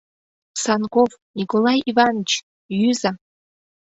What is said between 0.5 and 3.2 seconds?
Санков, Николай Иваныч, йӱза!